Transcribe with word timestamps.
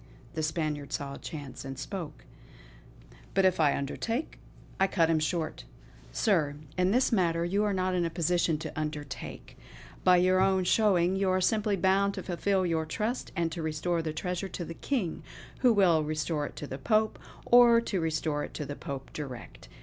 The 0.33 0.41
Spaniard 0.41 0.91
saw 0.91 1.13
a 1.13 1.19
chance, 1.19 1.63
and 1.63 1.77
spoke: 1.77 2.25
"But 3.35 3.45
if 3.45 3.59
I 3.59 3.77
undertake" 3.77 4.39
I 4.79 4.87
cut 4.87 5.11
him 5.11 5.19
short: 5.19 5.65
"Sir, 6.11 6.55
in 6.75 6.89
this 6.89 7.11
matter 7.11 7.45
you 7.45 7.63
are 7.63 7.71
not 7.71 7.93
in 7.93 8.03
a 8.03 8.09
position 8.09 8.57
to 8.57 8.71
undertake. 8.75 9.59
By 10.03 10.17
your 10.17 10.41
own 10.41 10.63
showing, 10.63 11.15
you 11.17 11.29
are 11.29 11.39
simply 11.39 11.75
bound 11.75 12.15
to 12.15 12.23
fulfill 12.23 12.65
your 12.65 12.87
trust 12.87 13.31
and 13.35 13.51
to 13.51 13.61
restore 13.61 14.01
the 14.01 14.11
treasure 14.11 14.49
to 14.49 14.65
the 14.65 14.73
King, 14.73 15.21
who 15.59 15.71
will 15.71 16.03
restore 16.03 16.47
it 16.47 16.55
to 16.55 16.65
the 16.65 16.79
Pope; 16.79 17.19
or 17.45 17.79
to 17.81 18.01
restore 18.01 18.43
it 18.43 18.55
to 18.55 18.65
the 18.65 18.75
Pope 18.75 19.13
direct." 19.13 19.67